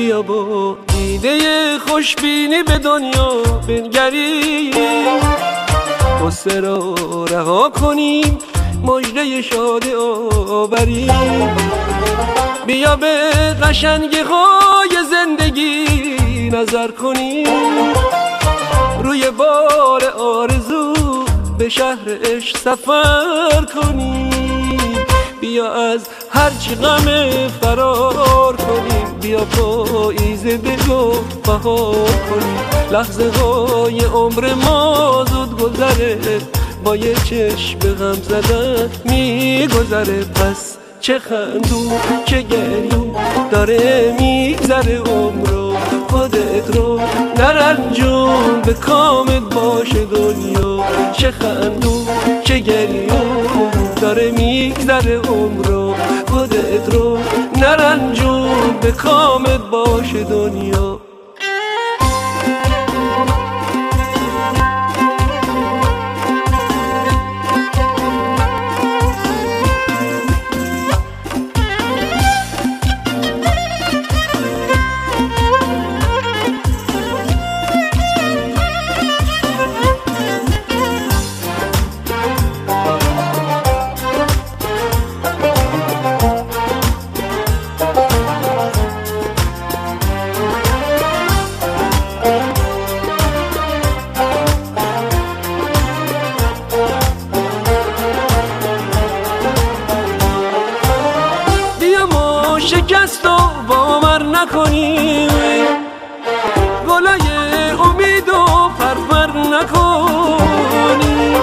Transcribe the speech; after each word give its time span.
بیا 0.00 0.22
با 0.22 0.76
دیده 0.86 1.38
خوشبینی 1.78 2.62
به 2.62 2.78
دنیا 2.78 3.42
بنگری. 3.68 4.70
قصه 6.26 6.60
را 6.60 6.94
رها 7.30 7.70
کنیم 7.70 8.38
مجده 8.82 9.42
شاد 9.42 9.86
آوریم 10.50 11.56
بیا 12.66 12.96
به 12.96 13.30
قشنگی 13.62 14.20
های 14.20 14.96
زندگی 15.10 16.50
نظر 16.52 16.90
کنیم. 16.90 17.46
روی 19.02 19.30
بار 19.30 20.04
آرزو 20.04 20.94
به 21.58 21.68
شهر 21.68 22.18
عشق 22.24 22.56
سفر 22.56 23.64
کنیم. 23.74 24.70
بیا 25.40 25.72
از 25.72 26.00
هرچی 26.30 26.74
غم 26.74 27.06
فرار 27.60 28.39
بیا 29.30 29.44
پاییز 29.44 30.42
دلو 30.42 31.12
بهار 31.46 32.10
کنیم 32.30 32.92
لحظه 32.92 33.30
های 33.30 34.00
عمر 34.00 34.54
ما 34.54 35.24
زود 35.30 35.58
گذره. 35.60 36.18
با 36.84 36.96
یه 36.96 37.14
چشم 37.14 37.78
غم 37.78 38.12
زدن 38.12 38.90
میگذره. 39.04 40.24
پس 40.24 40.76
چه 41.00 41.18
خندو 41.18 41.90
چه 42.24 42.42
گریو 42.42 43.04
داره 43.50 44.14
میگذره 44.20 44.98
عمرو. 44.98 45.76
خودت 46.08 46.76
رو 46.76 47.00
نرنجون 47.38 48.62
به 48.66 48.72
کامت 48.72 49.54
باشه 49.54 50.04
دنیا. 50.04 50.84
چه 51.12 51.30
خندو 51.30 52.04
چه 52.44 52.58
گریو 52.58 53.12
داره 54.00 54.30
میگذره 54.30 55.20
عمرو. 55.20 55.94
خودت 56.30 56.94
رو 56.94 57.18
نرنجون 57.56 58.00
به 58.00 58.09
کامت 58.90 59.60
باشه 59.70 60.24
دنیا. 60.24 61.09
نکنیم. 104.50 105.68
گلای 106.88 107.70
امید 107.70 108.28
و 108.28 108.44
پرپر 108.78 109.38
نکنیم. 109.38 111.40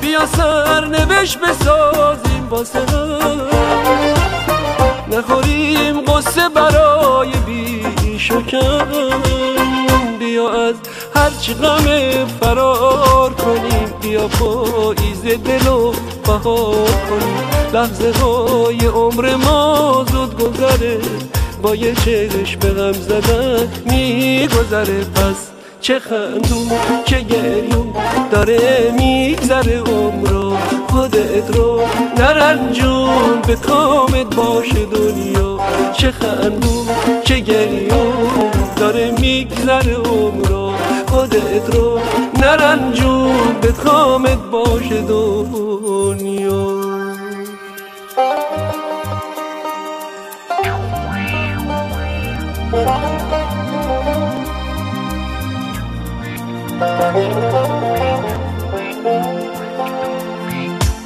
بیا 0.00 0.26
سرنوشت 0.26 1.38
بسازیم 1.38 2.48
واسه 2.50 2.80
نخوریم 5.10 6.00
قصه 6.00 6.48
برای 6.48 7.30
بیش 7.46 8.30
و 8.30 8.42
بیا 10.18 10.52
از 10.52 10.74
هرچی 11.16 11.54
غم 11.54 11.84
فرار 12.40 13.32
کنیم. 13.32 13.94
بیا 14.00 14.28
پاییز 14.28 15.22
دل 15.22 15.66
و 15.66 15.92
بهار 16.26 16.90
کنیم. 17.10 17.44
لحظه 17.72 18.12
های 18.20 18.86
عمر 18.86 19.36
ما 19.36 20.04
زود 20.12 20.38
گذره. 20.38 21.00
با 21.64 21.74
یه 21.74 21.94
چشم 21.94 22.58
به 22.60 22.70
غم 22.70 22.92
زدن 22.92 23.68
میگذره. 23.86 25.04
پس 25.04 25.36
چه 25.80 25.98
خندون 25.98 26.70
چه 27.04 27.20
گریون 27.20 27.94
داره 28.30 28.94
میگذره 28.98 29.80
عمرو. 29.80 30.56
خودت 30.88 31.56
رو 31.56 31.80
نرنجون 32.18 33.40
به 33.46 33.56
کامت 33.56 34.34
باشه 34.36 34.84
دنیا. 34.84 35.60
چه 35.92 36.10
خندون 36.10 36.86
چه 37.24 37.40
گریون 37.40 38.50
داره 38.76 39.14
میگذره 39.20 39.94
عمرو. 39.94 40.72
خودت 41.08 41.74
رو 41.74 41.98
نرنجون 42.40 43.60
به 43.60 43.72
کامت 43.72 44.38
باشه 44.52 45.02
دنیا. 45.02 46.83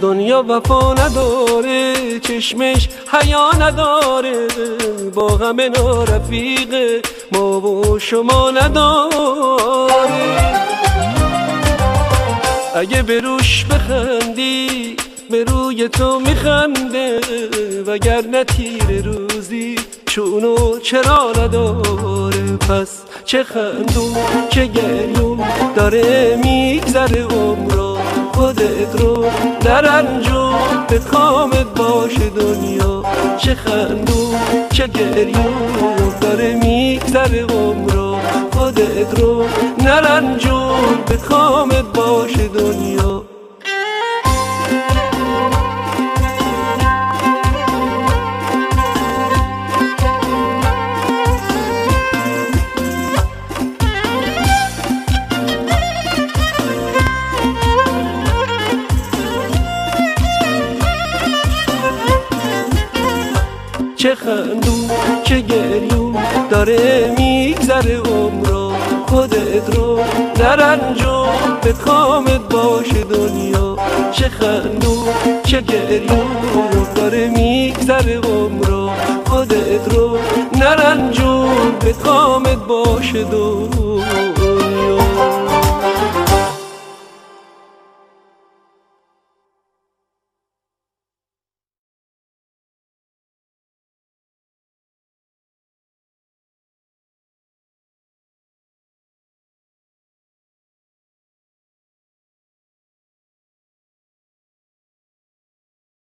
دنیا 0.00 0.44
وفا 0.48 0.94
نداره 0.94 1.94
چشمش 2.20 2.88
حیا 3.12 3.50
نداره 3.60 4.46
با 5.14 5.36
همه 5.36 5.68
نارفیق 5.68 6.74
ما 7.32 7.60
و 7.60 7.98
شما 7.98 8.50
نداره. 8.50 9.92
اگه 12.74 13.02
به 13.02 13.20
روش 13.20 13.64
بخندی 13.64 14.96
به 15.30 15.44
روی 15.44 15.88
تو 15.88 16.20
میخنده 16.20 17.20
وگر 17.86 18.44
تیر 18.44 19.02
روزی 19.04 19.76
چونو 20.12 20.78
چرا 20.78 21.32
نداره؟ 21.38 22.56
پس 22.56 23.02
چه 23.24 23.44
خندون 23.44 24.16
چه 24.50 24.66
گریون 24.66 25.40
داره 25.76 26.36
میگذره 26.44 27.22
عمرو 27.24 27.98
خودت 28.34 29.00
رو 29.00 29.24
نرنجون 29.64 30.54
به 30.88 30.98
کامت 30.98 31.66
باشه 31.76 32.30
دنیا. 32.30 33.04
چه 33.38 33.54
خندون 33.54 34.34
چه 34.72 34.86
گریون 34.86 36.12
داره 36.20 36.54
میگذره 36.54 37.44
عمرو 37.44 38.16
خودت 38.52 39.20
رو 39.20 39.44
نرنجون 39.78 41.04
به 41.08 41.16
کامت 41.16 41.84
باشه 41.94 42.48
دنیا. 42.48 43.11
چه 64.02 64.14
خندون 64.14 64.90
چه 65.24 65.40
گریون 65.40 66.16
داره 66.50 67.14
میگذره 67.18 67.96
عمرو 67.96 68.72
خودت 69.06 69.76
رو 69.76 70.00
نرنجون 70.40 71.26
به 71.62 71.72
کامت 71.72 72.40
باشه 72.50 73.04
دنیا. 73.04 73.76
چه 74.12 74.28
خندون 74.28 75.06
چه 75.44 75.60
گریون 75.60 76.26
داره 76.94 77.28
میگذره 77.28 78.18
عمرو 78.18 78.90
خودت 79.26 79.94
رو 79.94 80.18
نرنجون 80.58 81.72
به 81.84 81.92
کامت 81.92 82.58
باشه 82.68 83.24
دنیا. 83.24 84.41